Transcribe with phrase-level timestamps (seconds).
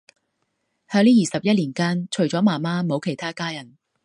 [0.89, 3.77] 喺呢廿一年間，除咗媽媽冇其他家人